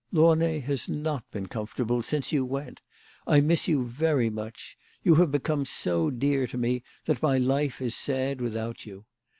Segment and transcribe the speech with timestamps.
[0.11, 2.81] Launay lias not been comfortable since you went.
[3.27, 4.75] I miss you very much.
[5.03, 9.05] You have become so dear to me that my life is sad without you.